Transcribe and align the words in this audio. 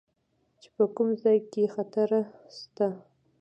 چې 0.61 0.67
په 0.75 0.83
کوم 0.95 1.09
ځاى 1.21 1.37
کښې 1.51 1.63
خطره 1.75 2.21
سته. 2.57 2.87